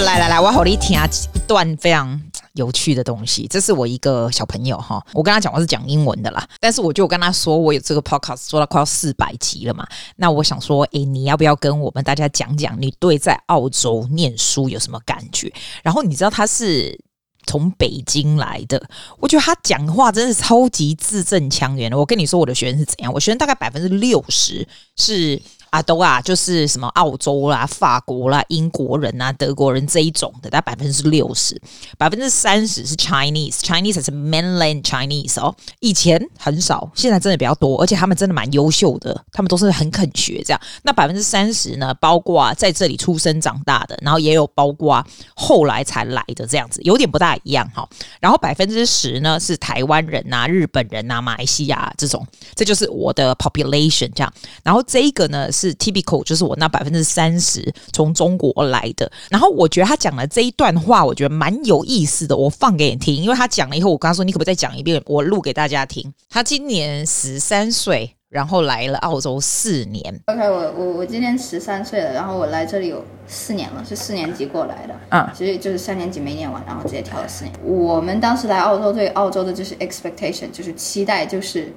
[0.00, 0.98] 来来来，我好你听
[1.34, 2.18] 一段非常
[2.54, 3.46] 有趣的东西。
[3.46, 9.86] 这是我一个小朋友哈，我跟他讲我是讲英文的啦，但是我就跟他说我有这个 podcast 做到快要四百集了嘛。
[10.16, 15.52] 那我想说，诶，你要不要跟我们大家讲讲你对在澳洲念书有什么感觉？
[15.82, 16.98] 然后你知道他是
[17.46, 18.82] 从北京来的，
[19.18, 21.98] 我觉得他讲话真是超级字正腔圆的。
[21.98, 24.66] 我跟你说我的学生是怎样，我学生大概百分之六十
[24.96, 25.40] 是。
[25.72, 31.58] 啊，都啊，就是什么澳洲啦、法国啦、英国人啊、德国人这一种的，大概百分之六十，
[31.96, 35.54] 百分之三十是 Chinese，Chinese 是 mainland Chinese 哦。
[35.80, 40.60] 以前很少，现在真的比较多，而且他们真的蛮优秀的，他们都是很肯学这样。
[40.82, 45.02] 那百分之三十呢，包括在这里出生长大的，然后也有包括
[45.34, 47.88] 后来才来的这样子，有点不大一样哈。
[48.20, 54.30] 然后百分之十呢是台湾人呐、啊、日本人呐、啊、马来西亚这种，这就是我的 population 这样。
[54.62, 55.50] 然后这一个呢。
[55.74, 59.10] typical，就是我那百分之三十从中国来的。
[59.30, 62.36] 然后我觉得他讲的这一段话，我觉得蛮有意思的。
[62.36, 66.12] 我放给你听，因为他讲了以后，我跟他说：“你可不可以再讲一遍？”我录给大家听。
[66.28, 70.20] 他今年十三岁，然后来了澳洲四年。
[70.26, 74.94] OK，我我我今年十三岁了，然后我来这里有四年了，是四年级过来的。
[75.10, 77.54] 嗯，其实就是三年级没念完，然后直接跳了四年。
[77.62, 81.72] 我们当时来澳洲，对澳洲的就是 expectation，就是期待，就是。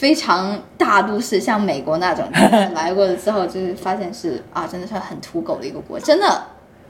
[0.00, 2.26] 非常大都市，像美国那种，
[2.72, 6.42] 来过了之后，就是发现是啊，真的是很土狗的一个国，真的，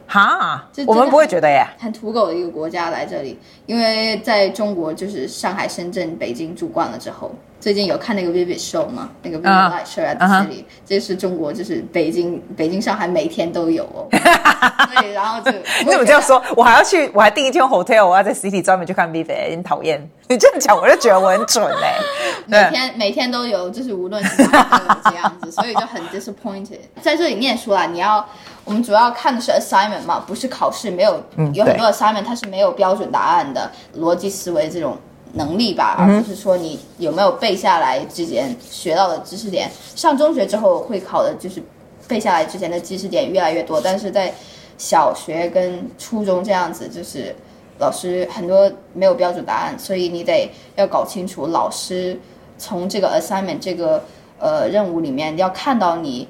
[0.07, 7.33] 哈，我们不会觉得耶，很土狗的一个国家来这里，因为在中国就是上海、深圳、北京住惯了之后。
[7.61, 9.11] 最近有看那个 Vivid Show 吗？
[9.23, 14.09] 那个 Vivid Light Show at the City，这是中国，就是北京、北京、上海每天都有哦。
[14.99, 16.43] 对，然后就你怎么这样说？
[16.57, 20.01] 我还要去，我还订一间 hotel，我要在 City 专门去看 Vivid，很讨厌。
[20.29, 21.95] 你这样讲，我就觉得我很准嘞。
[22.47, 26.79] 每天每天都有，就是无论是哪都有这样子，所以就很 disappointed。
[27.03, 28.27] 在这里念书啊，你要
[28.65, 31.23] 我们主要看的是 assignment 嘛，不是考试，没有
[31.53, 34.97] 有很多 assignment，它是没有标准答案的，逻辑思维这种。
[35.33, 39.71] 能力吧，而不是说你有没有背下来之前学到的知识点。
[39.95, 41.63] 上中学之后会考的就是
[42.09, 44.33] 背下来之前的知识点越来越多，但是在
[44.77, 47.35] 小学跟初中这样子，就是
[47.79, 52.19] 老师很多没有标准答案，所以你得要搞清楚老师
[52.59, 54.03] 从这个 assignment 这个
[54.39, 56.27] 呃任务里面要看到你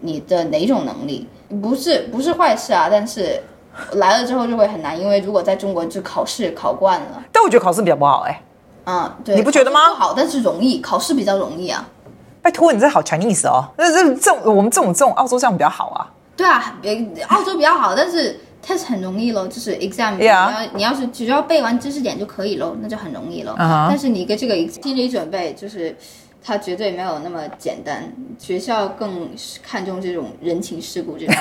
[0.00, 1.26] 你的哪种能力，
[1.62, 3.42] 不是不是坏事啊，但是。
[3.92, 8.40] 来了之后就会很难，因为如果在中国就考试考惯了，但我觉得考试比较不好哎、欸。
[8.86, 9.90] 嗯，对，你不觉得吗？
[9.90, 11.84] 不好，但是容易，考试比较容易啊。
[12.42, 13.64] 拜托，你这好 Chinese 哦。
[13.76, 16.06] 那这这我们这种这种澳洲这样比较好啊。
[16.36, 20.18] 对啊，别澳洲比较好，但是 test 很容易咯，就是 exam，Yeah.
[20.18, 23.54] 你要你要是只要背完知识点就可以咯，那就很容易咯。
[23.58, 23.86] Uh huh.
[23.88, 25.96] 但是你跟这个心理准备就是。
[26.46, 28.04] 它绝对没有那么简单，
[28.38, 29.30] 学校更
[29.62, 31.34] 看重这种人情世故这种。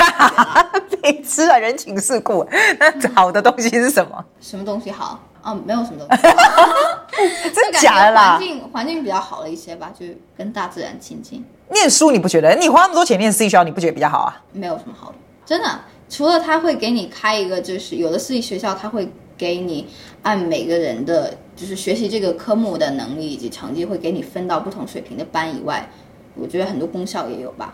[1.04, 2.48] 你吃了人情世故，
[2.80, 4.26] 那好的东西是什么？
[4.40, 5.20] 什么东西好？
[5.44, 6.24] 哦，没有什么东西。
[7.54, 8.38] 真假的啦？
[8.38, 10.06] 环境环境比较好了一些吧，就
[10.38, 11.44] 跟大自然亲近。
[11.70, 12.56] 念书你不觉得？
[12.56, 14.42] 你花那么多钱念私立学校，你不觉得比较好啊？
[14.54, 15.16] 没有什么好的，
[15.46, 15.68] 真的。
[16.10, 19.90] 除了他会给你开一个，就是有的私立学校他会给你
[20.22, 21.34] 按每个人的。
[21.56, 25.88] 就是学习这个科目的能力以及成绩会给你分到不同水平的班以外，
[26.36, 27.74] 我觉得很多功效也有吧。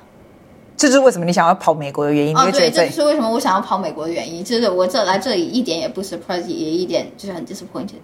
[0.76, 2.38] 这是为什么你想要跑美国的原因？
[2.38, 4.44] 哦，对，这是为什么我想要跑美国的原因。
[4.44, 8.00] 就是我这来这里一点也不 surprise，也一点就是很 disappointed。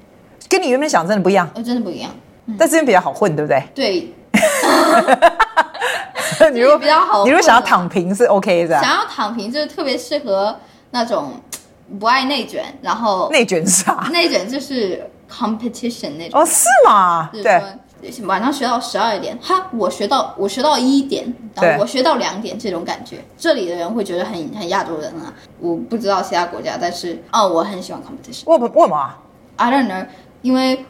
[0.50, 1.50] 跟你原本想真的不一样。
[1.56, 2.12] 哦，真的不一样。
[2.48, 3.64] 嗯、但这边比较好混，对不对？
[3.74, 4.14] 对。
[6.52, 8.80] 你如果比较好，你如果想要躺平是 OK 的。
[8.82, 10.56] 想要躺平就是特别适合
[10.92, 11.32] 那种
[12.00, 14.08] 不爱内卷，然后内卷是啥？
[14.12, 16.40] 内卷就是 competition 那种。
[16.40, 17.30] 哦，是吗？
[17.32, 17.62] 就是说
[18.02, 25.34] 对，晚上学到十二点，哈，我学到我学到一点，然后我学到两点，这种感觉，这里的人会觉得很很亚洲人啊。
[25.60, 28.44] 我不知道其他国家，但是哦，我很喜欢 competition。
[28.46, 29.16] 为为什么
[29.56, 30.06] ？I don't know，
[30.42, 30.86] 因为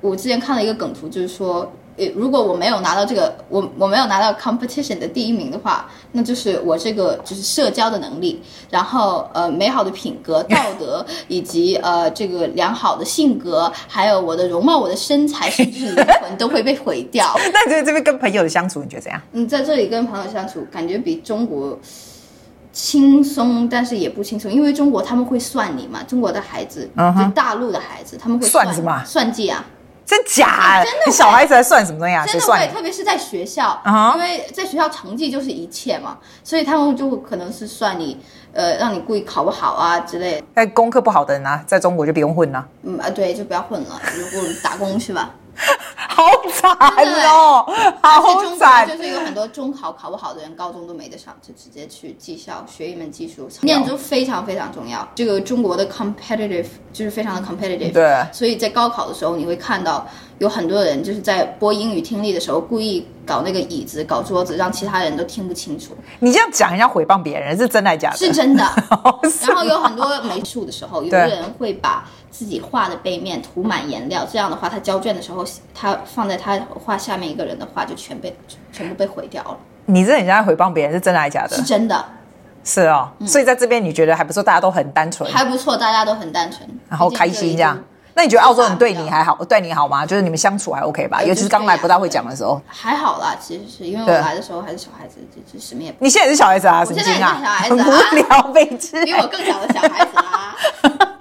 [0.00, 1.70] 我之前看了一个梗图，就是说。
[2.14, 17.34] 如果我没有拿到这个，我我没有拿到 competition 的第一名的话，那就是我这个就是社交的能力，然后呃美好的品格、道德 以及呃这个良好的性格，还有我的容貌、我的身材，甚至灵魂都会被毁掉。
[17.52, 19.20] 那你在这边跟朋友的相处，你觉得怎样？
[19.32, 21.78] 嗯，在这里跟朋友相处，感觉比中国
[22.72, 27.24] 轻松，但是也不轻松，因为中国他们会算你嘛，中国的孩子，嗯、uh，huh.
[27.24, 29.02] 就大陆的孩子，他们会算，算什么？
[29.06, 29.64] 算计啊。
[30.06, 30.82] 真假？
[30.84, 32.24] 真的，你小孩子还算什么东西啊？
[32.24, 34.14] 真的会，特别是在学校，uh huh.
[34.14, 38.16] 因为在学校成绩就是一切嘛，所以他们就可能是算你，
[38.52, 40.46] 呃，让你故意考不好啊之类的。
[40.54, 42.64] 但功课不好的人啊，在中国就不用混了。
[42.84, 45.34] 嗯啊，对，就不要混了，如果打工去吧。
[45.96, 46.70] 好惨
[47.28, 47.66] 哦，
[48.02, 48.88] 好惨！
[48.88, 55.06] 就是有很多中考考不好的人，高中都没得上，就直接去技校学一门技术，念书非常非常重要。
[55.14, 60.06] 这个中国的 competitive 就是非常的 competitive，对，所以在高考的时候，你会看到
[60.38, 65.96] 有很多人就是在播英语听力的时候，故意搞那个椅子、搞桌子，让其他人都听不清楚。
[66.20, 68.16] 你这样讲，人家诽谤别人是真的假的？
[68.16, 68.64] 是真的。
[69.46, 72.04] 然后有很多美术的时候，有的人会把。
[72.28, 75.42] 自己画的背面涂满颜料，这样的话，他交卷的时候，
[75.74, 78.36] 他放在他画下面一个人的画就全被
[78.72, 79.56] 全部被毁掉了。
[79.86, 81.56] 你这很像在诽谤别人，是真的还是假的？
[81.56, 82.04] 是真的，
[82.64, 83.08] 是哦。
[83.18, 87.78] 嗯、所以在这边你觉得还不错，大家都很单纯，还不错，大家都很单纯，然后开心这样。
[88.18, 90.06] 那你觉得澳洲人对你还好，对你好吗？
[90.06, 91.22] 就是你们相处还 OK 吧？
[91.22, 93.36] 尤其是刚来不大会讲的时候，还好啦。
[93.38, 95.16] 其实是因为我来的时候还是小孩子，
[95.52, 95.94] 就什么也。
[95.98, 96.80] 你现在也是小孩子啊？
[96.80, 100.56] 我现在也是小孩子啊， 很无聊，北京 比我更小的小孩子啊。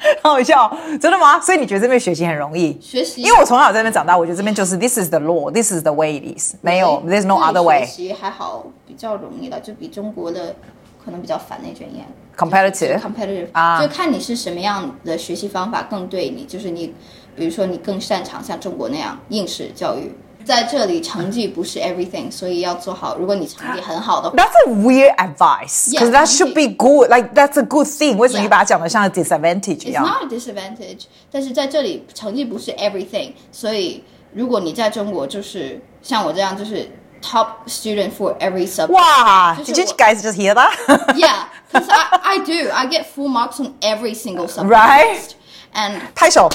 [0.23, 1.39] 好笑，真的吗？
[1.39, 2.77] 所以你觉得这边学习很容易？
[2.81, 7.81] 学习，因为我从小在这边长大，我觉得这边就是 this is the law, this is the way it is，没有，there's no other way。
[7.81, 10.55] 学习还好，比较容易了，就比中国的
[11.03, 12.05] 可能比较烦那卷烟。
[12.37, 16.93] competitive，competitive 啊，就看你是什么样的学习方法更对你，就是你，
[17.35, 20.11] 比如说你更擅长像中国那样应试教育。
[20.44, 23.16] 在这里，成绩不是 everything，所以要做好。
[23.16, 25.90] 如果你成绩很好的话，That's a weird advice.
[25.90, 27.10] Because that should be good.
[27.10, 28.16] Like that's a good thing.
[28.16, 30.04] 为什么你把它讲得像 disadvantage 一样？
[30.04, 31.04] It's not a disadvantage.
[31.30, 34.02] 但是在这里，成绩不是 everything，所以
[34.32, 36.90] 如果你在中国就是像我这样，就是
[37.22, 38.92] top student for every subject。
[38.92, 39.54] 哇！
[39.62, 40.72] Did you guys just hear that?
[41.14, 42.70] Yeah, because I I do.
[42.72, 44.70] I get full marks on every single subject.
[44.70, 45.34] Right?
[45.74, 46.50] And 拍手。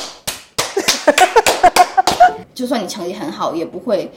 [2.61, 4.11] 就算你成绩很好，也不会，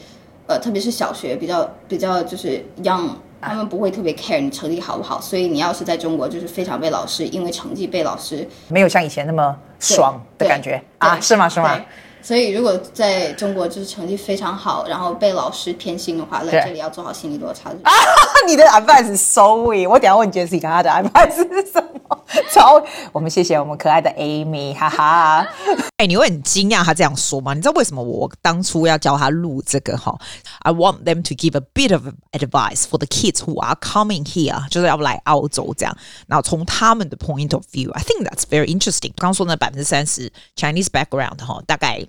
[0.48, 3.08] 呃，特别是小学比较比较就是 young，
[3.40, 5.22] 他们不会特别 care 你成绩好不好。
[5.22, 11.18] 所以你要是在中国，就是非常被老师，因为成绩被老师，没有像以前那么爽的感觉啊？
[11.22, 11.48] 是吗？
[11.48, 11.80] 是吗？
[12.22, 17.70] 所以，如果在中国就是成绩非常好，然后被老师偏心的话，在这里要做好心理落差。
[17.84, 17.92] 啊，
[18.46, 21.93] 你的 advice 是 so sweet，我等下问他的 advice 是什么。
[22.52, 25.48] 超，我们谢谢我们可爱的 Amy，哈哈。
[25.98, 27.54] 哎、你会很惊讶他这样说吗？
[27.54, 30.18] 你知道为什么我当初要教他录这个哈
[30.60, 35.98] ？I want them to give a bit of advice for the kids who are coming here，就是要来澳洲这样。
[36.28, 39.14] 然后从他们的 point of view，I think that's very interesting。
[39.16, 42.06] 刚刚说那百分之三十 Chinese background 哈，大概。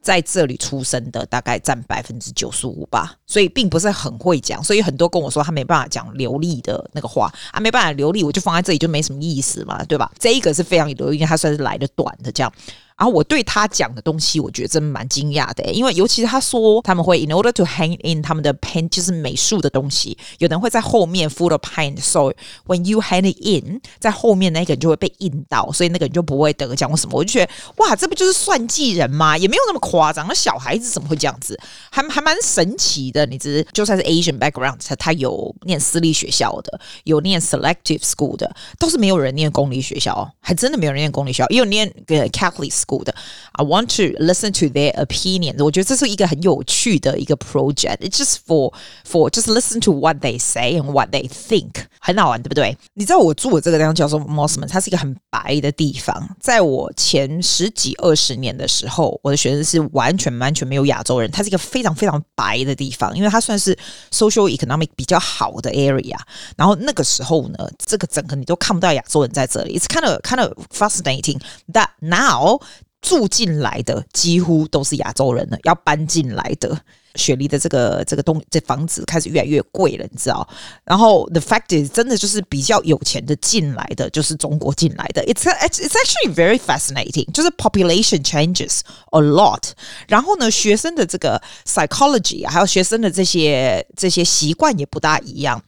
[0.00, 10.10] 在这里出生的大概占百分之九十五吧，所以并不是很会讲，所以很多跟我说他没办法讲流利的那个话啊，没办法流利，我就放在这里就没什么意思嘛，对吧？
[10.18, 12.52] 这一个是非常流利，因为他算是来的短的这样。
[13.00, 22.30] 然后我对他讲的东西，我觉得真蛮惊讶的，因为尤其是他说他们会 in order to hang in 他们的 paint 就是美术的东西，有人会在后面 full of paint，so
[22.66, 27.18] when you hang it in，在后面那个人就会被印到，所以那个人就不会得奖或什么。
[27.18, 29.38] 我就觉得哇，这不就是算计人吗？
[29.38, 30.28] 也没有那么夸张。
[30.28, 31.58] 那小孩子怎么会这样子？
[31.90, 33.24] 还还蛮神奇的。
[33.24, 42.82] 你知就算是 Asian background，他他有念私立学校的，有念 selective school 的，都是没有人念公立学校，还真的没有人念公立学校，也有念个 catholics。
[43.03, 43.15] 的，
[43.53, 45.63] I want to listen to their opinions。
[45.63, 48.73] 我觉得这是一个很有趣的一个 project。It's just for
[49.09, 52.77] for just listen to what they say and what they think，很好玩，对不对？
[52.93, 56.35] 你知道我住的这个地方叫做 Mosman，它是一个很白的地方。
[56.39, 61.29] 在我前十几二十年的时候，我的学生是完全完全没有亚洲人。
[61.31, 63.77] 它是一个非常非常白的地方，因为它算是
[64.11, 66.17] social economic 比较好的 area。
[66.55, 69.79] 然后那个时候呢，这个整个你都看不到亚洲人在这里。
[69.79, 71.39] It's kind of kind of fascinating
[71.73, 72.61] that now。
[73.00, 76.78] 住进来的几乎都是亚洲人了，要搬进来的
[77.16, 80.46] 雪梨的这个这个东这房子开始越来越贵了，你知道？
[80.84, 88.80] 然后 the fact is 真的就是比较有钱的进来的就是中国进来的，it's it's it's actually very fascinating，就是 population changes
[89.10, 89.70] a lot。
[90.06, 95.60] 然后呢，学生的这个 psychology 还有学生的这些这些习惯也不大一样。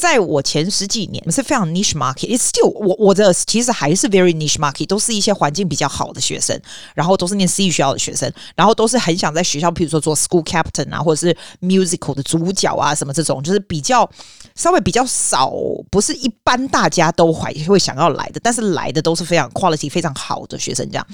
[0.00, 6.58] 在我前十几年是非常 niche market，it's still 我我的其实还是 very niche market，都是一些环境比较好的学生，
[6.94, 14.10] 然后都是念私立学校的学生，然后都是很想在学校，比如说做 school captain 啊，或者是 musical 的主角啊，什么这种，就是比较
[14.54, 15.52] 稍微比较少，
[15.90, 21.06] 不是一般大家都会会想要来的，但是来的都是非常 quality 非常好的学生这样。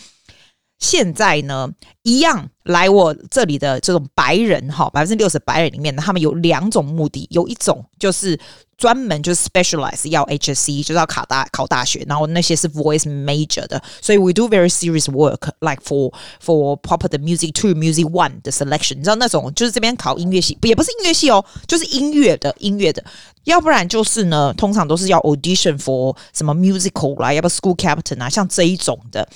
[0.78, 1.68] 现在呢，
[2.02, 8.38] 一样来我这里的这种白人哈，百分之六十白人里面，他们有两种目的，有一种就是
[8.76, 16.12] 专门就是 specialize 要 HSC，就是要考大考大学，然后那些是 voice major 的，所以 we do very serious work like for
[16.45, 23.02] for proper the music two music one 的 selection，你知道那种就是这边考音乐系，也不是音乐系哦，就是音乐的音乐的，
[23.45, 29.26] 要不然就是呢，通常都是要 audition for 什么 musical 啦，要不 school captain 啊，像这一种的。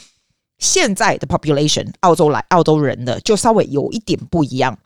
[0.60, 4.78] 现在的 population，澳洲来澳洲人的就稍微有一点不一样。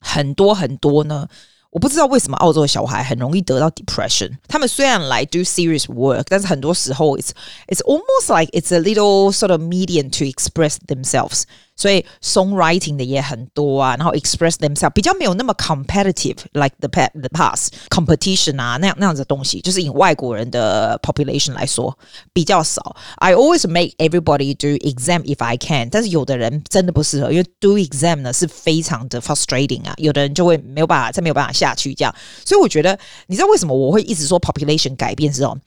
[0.00, 1.28] 很多很多呢。
[1.70, 4.30] 我不知道为什么澳洲的小孩很容易得到 depression。
[4.46, 7.30] 他们虽然来 do serious work，但是很多时候 it's
[7.66, 11.42] it's almost like it's a little sort of medium to express themselves。
[11.78, 21.52] 所以 songwriting 的也很多啊，然后 express themselves 比较没有那么 competitive like the past the past competition 啊那样那样子的东西，就是以外国人的 population
[21.52, 21.96] 来说
[22.32, 22.94] 比较少。
[23.16, 32.14] I always make everybody do exam if I can，但是有的人真的不适合，因为 do exam 呢是非常的 frustrating 啊，有的人就会没有办法再没有办法下去这样。
[32.44, 35.58] 所以我觉得，你知道为什么我会一直说 population 改变是哦？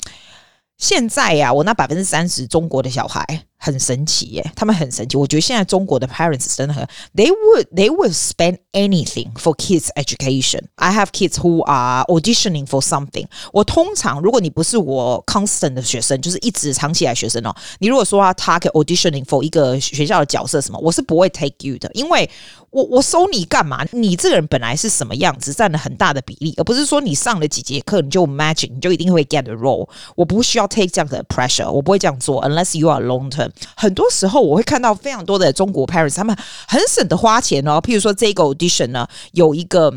[0.77, 3.25] 现在呀、啊，我那百分之三十中国的小孩
[3.61, 5.17] 很神奇耶，他们很神奇。
[5.17, 10.61] 我觉得现在中国的 parents 真的很，they would they would spend anything for kids education.
[10.75, 13.25] I have kids who are auditioning for something.
[13.51, 22.29] 我通常如果你不是我 constant 的学生，就是一直长期来学生哦，你如果说啊，他可以 auditioning for 一个学校的角色什么，我是不会 take you 的，因为。
[22.69, 23.83] 我我收你干嘛？
[23.91, 29.87] 你这个人本来是什么样子，占了很大的比例，而不是说你上了几节课你就 magic，你就一定会 get the role。
[30.15, 33.49] 我不需要 take 这样的 pressure，我不会这样做，unless you are long term。
[33.76, 37.80] 很多时候我会看到非常多的中国 parents，他们很省得花钱哦。
[37.80, 39.92] 譬如说这个 audition 呢，有一个。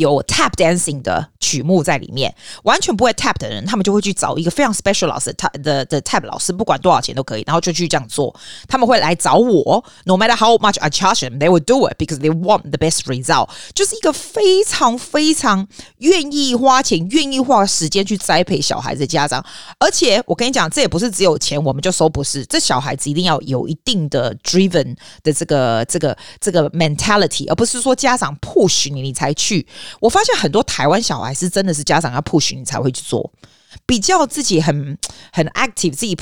[0.00, 8.34] 有 tap dancing 的曲目在里面，完全不会 tap 的人，他们就会去找一个非常 special 老师的的的 tap 老师，不管多少钱都可以，然后就去这样做。
[8.66, 13.02] 他们会来找我，no matter how much I charge them, they will do it because they want the best
[13.04, 13.50] result。
[13.74, 19.44] 就是一个非常非常愿意花钱、愿意花时间去栽培小孩子的家长。
[19.78, 29.66] 而且我跟你讲，这也不是只有钱我们就收，不是，这小孩子一定要有一定的 driven 的这个这个这个 mentality，而不是说家长 push 你你才去。
[29.98, 33.32] 我发现很多台湾小孩是真的是家长要 push 你才会去做，
[33.84, 34.96] 比较自己很
[35.32, 36.16] 很 active、自己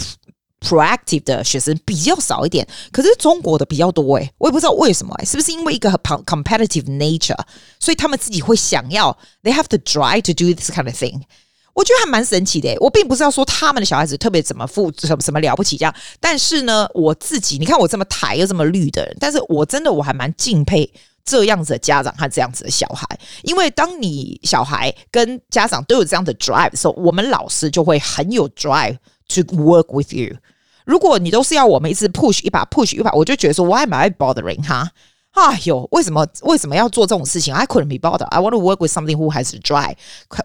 [0.60, 7.38] proactive 的学生比较少一点，可是中国的比较多诶，我也不知道为什么诶，是不是因为一个 competitive nature，
[7.78, 11.22] 所以他们自己会想要 they have to try to do this kind of thing。
[11.74, 20.92] 我觉得还蛮神奇的，我并不是要说他们的小孩子特别怎么富什么什么了不起这样，但是呢，我自己你看我这么台又这么绿的人，但是我真的我还蛮敬佩。
[21.28, 23.06] 这样子的家长和这样子的小孩，
[23.42, 28.96] 因为当你小孩跟家长都有这样的 drive 的时候，我们老师就会很有 drive
[29.28, 30.36] to work with you。
[30.86, 34.90] 如果你都是要我们一直 push 一把 push 一把，我就觉得说 why am I bothering 哈？
[35.37, 37.51] 哎呦，为什么为什么要做这种事情？
[37.55, 38.27] I couldn't be bothered.
[38.27, 39.95] I want to work with something who has drive。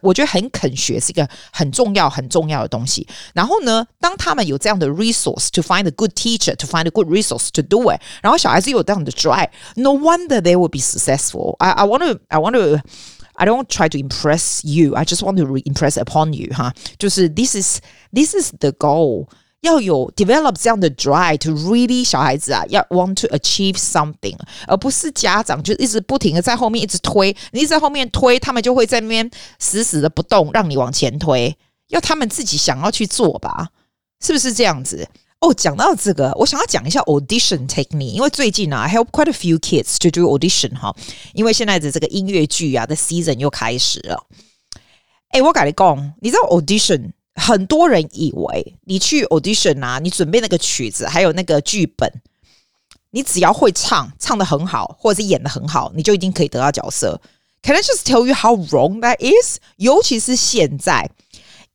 [0.01, 3.07] 我觉得很肯学是一个很重要很重要的东西。
[3.35, 9.91] 然后呢，当他们有这样的 resource to find a good teacher, to find a good resource to do it，然后小孩子有这样的 drive，no
[9.91, 11.57] wonder they will be successful.
[11.59, 12.81] I I want to I want to
[13.35, 14.95] I don't try to impress you.
[14.95, 19.27] I just want to impress upon you 哈，就是 this is this is the goal。
[19.64, 29.30] 要有 develop 这样的 drive to really 小孩子啊，要 want to achieve something，而不是家长就一直不停的在后面一直推，你一直在后面推，他们就会在那边
[29.60, 31.58] 死死的不动，让你往前推。
[31.88, 33.70] 要他们自己想要去做吧，
[34.24, 35.08] 是不是这样子？
[35.40, 40.94] 哦，讲到这个，我想要讲一下 audition technique，因为最近呢、啊、I help quite a few kids to do audition 哈，
[41.34, 44.26] 因为现在的这个音乐剧啊的 season 又开始了。
[45.30, 47.12] 哎，我跟你讲，你知道 audition？
[47.36, 52.12] 很多人以为你去 audition 啊，你准备那个曲子，还有那个剧本，
[53.12, 57.20] 你只要会唱，唱得很好，或者是演得很好，你就一定可以得到角色。
[57.64, 59.58] Can I just tell you how wrong that is？
[59.78, 61.10] 尤其是现在，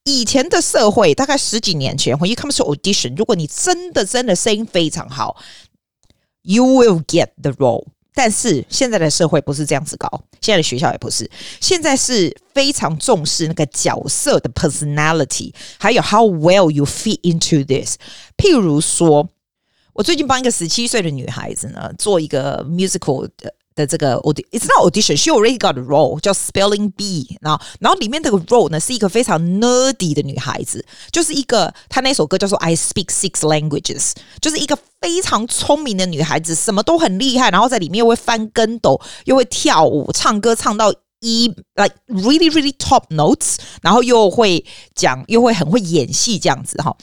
[0.04, 5.36] 以前的社会，大概十几年前，when you come to audition，如果你真的真的声音非常好
[6.42, 7.86] ，you will get the role。
[8.18, 17.96] 但是现在的社会不是这样子搞，现在的学校也不是，现在是非常重视那个角色的 personality，还有 how well you fit into this。
[18.36, 19.28] 譬如说，
[19.92, 23.54] 我最近帮一个十七岁的女孩子呢做一个 musical 的。
[23.78, 27.36] 的这个 audition，it's not audition，she already got a role，叫 Spelling Bee。
[27.40, 44.64] 然后，然后里面这个 role 呢，是一个非常 nerdy 的女孩子，就是一个她那首歌叫做 I Speak Six Languages，就是一个非常聪明的女孩子，什么都很厉害，然后在里面又会翻跟斗，又会跳舞，唱歌唱到一 like really really top notes，然后又会
[44.96, 46.96] 讲，又会很会演戏这样子哈。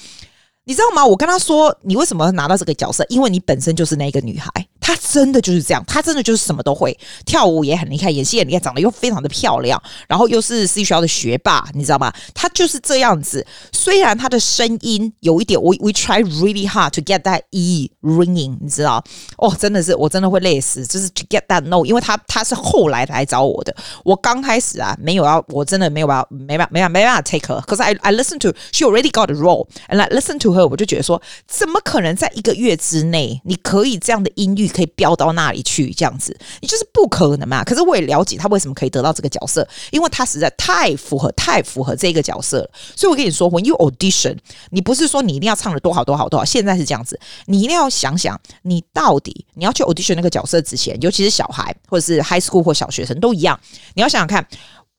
[0.67, 1.05] 你知道吗？
[1.05, 3.05] 我跟她说，你为什么拿到这个角色？
[3.07, 4.49] 因为你本身就是那个女孩。
[4.87, 12.13] 她真的就是这样，她真的就是什么都会，跳舞也很厉害，演戏也厉害，长得又非常的漂亮，然后又是私立学校的学霸，你知道吗？
[12.35, 13.43] 她就是这样子。
[13.71, 19.03] 虽然她的声音有一点，we we try really hard to get that e ringing，你知道？
[19.37, 29.99] 哦，真的是，我真的会累死，就是 to get that no，因为她她是后来来找我的，我刚开始啊没有要，我真的没有办法，没办没办没办法 take her，可是 I I listen to she already got a role，and
[29.99, 34.69] I listen to her，我就觉得说，怎么可能在一个月之内，你可以这样的音域？
[34.75, 37.63] 可以飙到那里去，这样子，你就是不可能嘛。
[37.63, 42.69] 可是我也了解他为什么可以得到这个角色，因为他实在太符合、太符合这个角色了。
[42.95, 44.37] 所以我跟你说，When you audition，
[44.71, 46.43] 你不是说你一定要唱的多好、多好、多好。
[46.43, 53.57] 现在是这样子，你一定要想想，你到底你要去 audition 那个角色之前，尤其是小孩或者是 high school 或小学生都一样，
[53.93, 54.45] 你要想想看。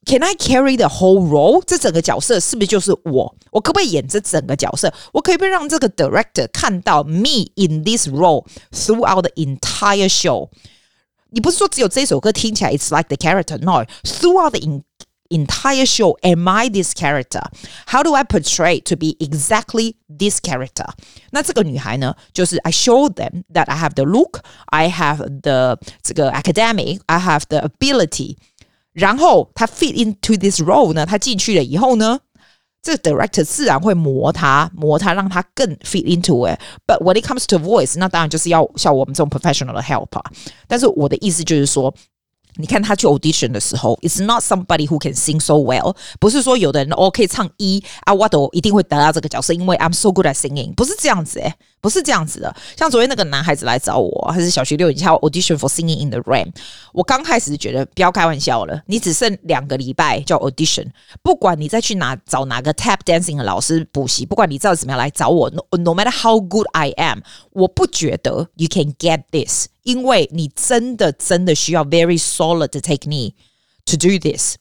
[0.06, 1.64] Can I carry the whole role？
[1.66, 3.36] 这整个角色是不是就是我？
[3.52, 4.92] 我可不可以演这整个角色？
[5.14, 10.50] 我可不可以让这个 director 看到 me in this role throughout the entire show？
[11.30, 14.84] 你不是说只有这首歌听起来 it's like the character？No，throughout the in,
[15.30, 20.90] entire show，am I this character？How do I portray to be exactly this character？
[21.30, 28.38] 那这个女孩呢，就是 I show them that I have the look，I have the 这个 academic，I have the ability。
[28.97, 32.19] 然后他 fit into this role 呢，他进去了以后呢，
[32.83, 36.59] 这 director 自然会磨他，磨他，让他更 fit into it。
[36.87, 40.25] But when it comes to voice，那当然就是要像我们这种 professional 的 help 啊。
[40.67, 41.95] 但是我的意思就是说。
[42.59, 45.95] 你看他去 audition 的时候，it's not somebody who can sing so well。
[46.19, 50.73] 不是说有的人哦可以唱一啊，我都一定会得到这个角色，因为 I'm so good at singing。
[50.75, 51.53] 不是这样子诶，
[51.87, 52.53] 不是这样子的。
[52.77, 56.53] 像昨天那个男孩子来找我，他是小学六年级，他 audition for singing in the rain。
[56.93, 60.85] 我刚开始觉得不要开玩笑了，你只剩两个礼拜叫 audition，
[61.23, 67.21] 不管你再去哪找哪个 tap dancing 的老师补习，不管你知道怎么样来找我，no, no matter how good I am，
[67.53, 69.69] 我不觉得 you can get this。
[69.85, 73.35] 因为你真的真的需要 very solid technique
[73.85, 74.57] to do this。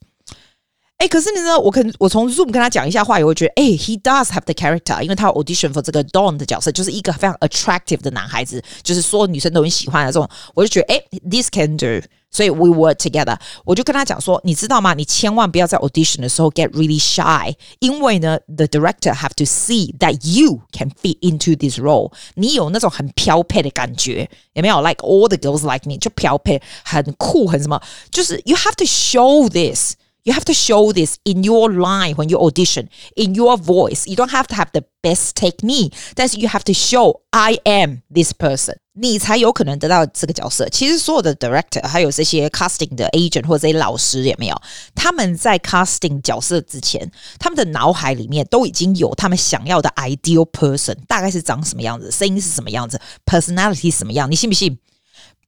[0.99, 1.59] 哎，可是你呢？
[1.59, 10.29] 我可我从 Zoom 跟他讲一下话，也会觉得，哎，he does have the character，因为他 audition for 这个 Don 的角色，就是一个非常 attractive 的男孩子，就是所有女生都很喜欢的这种。
[10.55, 11.87] 我就觉得，哎，this can do。
[12.31, 13.35] 所以 we work together，
[13.65, 14.93] 我就跟他讲说，你知道吗？
[14.93, 21.81] 你千万不要在 audition 的时候 get really shy，因为呢，the director have to see that you can fit into this
[21.81, 22.13] role。
[22.35, 24.83] 你有那种很飘配的感觉，有没有？
[24.83, 27.81] Like all the girls like me，就飘配，很酷，很什么？
[28.13, 29.95] 就是 you have to show this。
[30.25, 34.07] You have to show this in your line when you audition, in your voice.
[34.07, 38.03] You don't have to have the best technique, 但是 you have to show I am
[38.13, 40.69] this person，你才有可能得到这个角色。
[40.69, 44.63] 其实所有的 director 还有这些 casting 的 agent 或者这些老师有没有？
[44.95, 54.79] 他们在 casting 角色之前，他们的脑海里面都已经有他们想要的 ideal person，大概是长什么样子，声音是什么样子，personality 什么样，你信不信？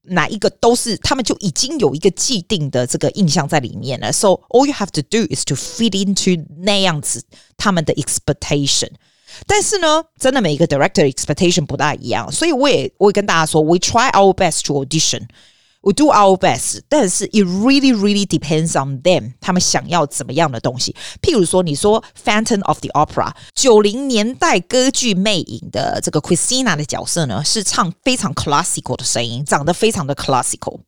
[0.07, 4.13] 哪一个都是，他们就已经有一个既定的这个印象在里面了。
[4.13, 7.25] So all you have to do is to fit into 那样子
[7.57, 8.89] 他们的 expectation。
[9.47, 15.23] 但是呢，真的每一个 director expectation 不大一样，所以我也我也跟大家说，we try our best to audition。
[15.82, 20.96] We do our best，但是 it really really depends on them，他们想要怎么样的东西。
[21.22, 30.82] 譬如说，你说《Phantom of the Opera》九零年代歌剧魅影的这个 Christina 的角色呢，是唱非常 classical 的声音，长得非常的 classical。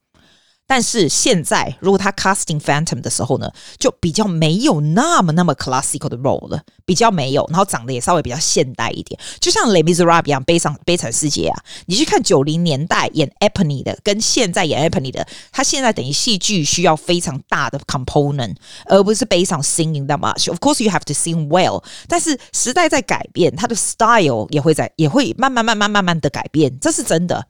[0.69, 11.63] 但是现在，如果他 casting Phantom 的时候呢，就比较没有那么那么 classical 的 role 了，比较没有，然后长得也稍微比较现代一点，就像《Les Miserables》一样，悲伤悲惨世界啊！
[11.87, 18.55] 你去看九零年代演 Eponine 的，跟现在演 Eponine 的，他现在等于戏剧需要非常大的 component，
[18.85, 20.51] 而不是悲伤 singing that much。
[20.51, 27.47] Of course you have to sing well，但是时代在改变，他的 style 也会在也会慢慢慢慢慢慢的改变，这是真的。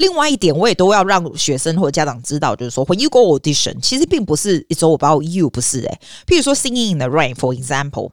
[0.00, 6.00] 另外一点，我也都要让学生或者家长知道，就是说，when you go audition，其实并不是 it's all about you，不是诶。
[6.26, 8.10] 譬如说，Singing in the Rain，for example，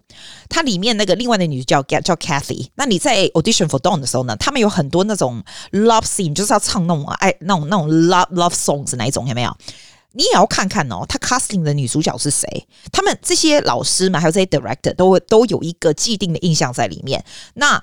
[0.50, 2.68] 它里面那个另外的女主角叫叫 Kathy。
[2.76, 9.58] 那你在 audition for Dawn 的时候呢，他们有很多那种 love scene，就是要唱那种爱那种那种 love love songs 哪一种有没有？
[10.12, 12.68] 你也要看看哦，他 casting 的女主角是谁？
[12.92, 17.24] 他们这些老师们，还有这些 director 都会都有一个既定的印象在里面。
[17.54, 17.82] 那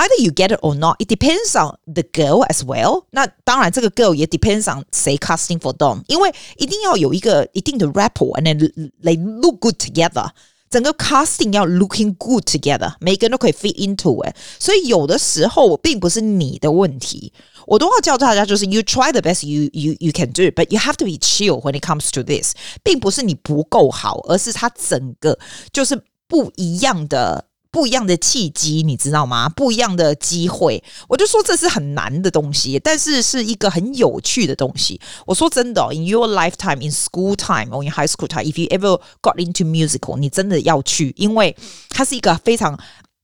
[0.00, 3.06] Either you get it or not, it depends on the girl as well.
[3.10, 9.74] 那当然，这个 girl 也 depends on 谁 casting for them，因为一定要有一个一定的 rapport and then they look good
[9.74, 10.30] together。
[10.70, 14.36] 整个 casting 要 looking good together，每个人都可以 fit into it。
[14.60, 17.32] 所以有的时候并不是你的问题，
[17.66, 21.60] 我都要教大家，就是 you try the best you you you can do, but you have to be chill
[21.62, 22.52] when it comes to this。
[22.84, 25.36] 并不是你不够好，而是它整个
[25.72, 27.46] 就是不一样的。
[27.73, 29.49] 不一样的契机，你知道吗？
[29.49, 35.01] 不一样的机会，我就说这是很难的东西，但是是一个很有趣的东西。
[35.25, 39.65] 我说真的哦，in your lifetime, in school time or in high school time, if you ever got into
[39.65, 41.57] musical，你真的要去，因为
[41.89, 42.79] 它是一个非常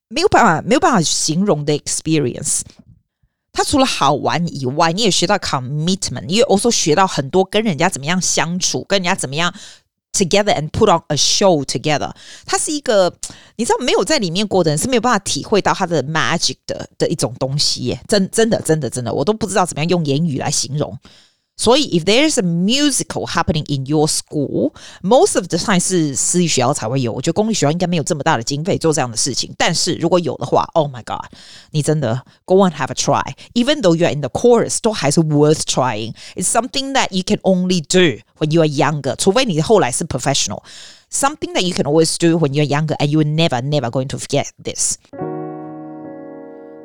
[0.07, 2.61] 没有办法、没有办法形容的 experience。
[3.53, 9.53] 它除了好玩以外，你也学到 commitment，你也 also 学到很多跟人家怎么样相处，跟人家怎么样。
[10.13, 12.11] Together and put on a show together。
[12.45, 13.13] 它是一个，
[13.55, 20.97] 你知道没有在里面过的人是没有办法体会到它的 magic 的的一种东西耶，真真的真的真的，我都不知道怎么样用言语来形容。
[21.58, 27.12] 所以，if there's a musical happening in your school, most of the time 是私立学校才会有。
[27.12, 29.54] 我觉得公立学校应该没有这么大的经费做这样的事情。
[29.56, 31.24] 但是如果有的话，Oh my God，
[31.70, 33.34] 你真的 go and have a try.
[33.54, 36.14] Even though you're in the chorus，都还是 worth trying.
[36.34, 39.14] It's something that you can only do when you are younger.
[39.14, 40.64] 除非你后来是 professional.
[41.12, 44.08] Something that you can always do when you're younger, and you are never, never going
[44.08, 44.98] to forget this.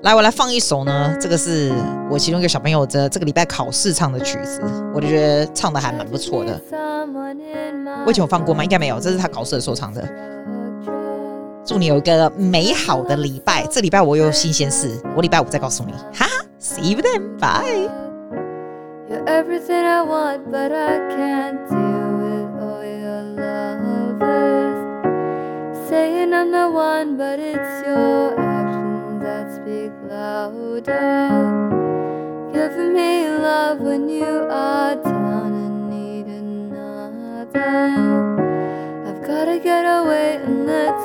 [0.04, 1.16] 来，我来放一首呢。
[1.18, 1.72] 这个是
[2.10, 4.60] 我其中一个小朋友的这个礼拜考试唱的曲子，
[4.94, 6.60] 我就觉得唱的还蛮不错的。
[8.04, 8.62] 我以前有放过吗？
[8.62, 10.06] 应该没有，这是他考试的时候唱的。
[11.64, 13.66] 祝你有一个美好的礼拜。
[13.70, 15.92] 这礼拜我有新鲜事，我礼拜五再告诉你。
[16.12, 16.26] 哈
[16.60, 17.38] ，See you then.
[17.40, 17.88] Bye.
[19.08, 24.20] You're everything I want, but I can't deal with all your love.
[25.88, 28.43] Saying I'm the one, but it's your.
[30.24, 31.68] Louder.
[32.52, 37.74] Giving me love when you are down and need another.
[39.06, 41.03] I've gotta get away and let